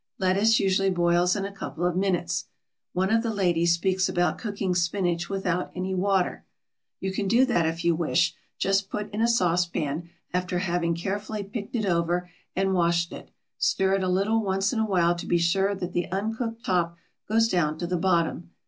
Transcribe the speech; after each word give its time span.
Lettuce 0.17 0.59
usually 0.59 0.89
boils 0.89 1.35
in 1.35 1.45
a 1.45 1.51
couple 1.51 1.85
of 1.85 1.95
minutes. 1.95 2.45
One 2.91 3.11
of 3.11 3.21
the 3.21 3.29
ladies 3.31 3.75
speaks 3.75 4.09
about 4.09 4.39
cooking 4.39 4.73
spinach 4.73 5.29
without 5.29 5.69
any 5.75 5.93
water. 5.93 6.43
You 6.99 7.11
can 7.11 7.27
do 7.27 7.45
that 7.45 7.67
if 7.67 7.85
you 7.85 7.93
wish. 7.93 8.33
Just 8.57 8.89
put 8.89 9.11
in 9.13 9.21
a 9.21 9.27
sauce 9.27 9.67
pan, 9.67 10.09
after 10.33 10.57
having 10.57 10.95
carefully 10.95 11.43
picked 11.43 11.75
it 11.75 11.85
over 11.85 12.31
and 12.55 12.73
washed 12.73 13.13
it; 13.13 13.29
stir 13.59 13.93
it 13.93 14.01
a 14.03 14.07
little 14.09 14.41
once 14.41 14.73
in 14.73 14.79
a 14.79 14.87
while 14.87 15.13
to 15.13 15.27
be 15.27 15.37
sure 15.37 15.75
that 15.75 15.93
the 15.93 16.11
uncooked 16.11 16.65
top 16.65 16.97
goes 17.29 17.47
down 17.47 17.77
to 17.77 17.85
the 17.85 17.95
bottom. 17.95 18.49